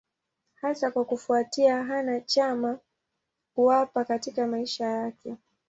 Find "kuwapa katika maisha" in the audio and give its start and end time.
3.55-4.85